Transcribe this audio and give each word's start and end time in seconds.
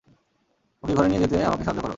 ওকে 0.83 0.93
ঘরে 0.93 1.07
নিয়ে 1.07 1.21
যেতে 1.23 1.37
আমাকে 1.43 1.63
সাহায্য 1.63 1.79
কর। 1.79 1.89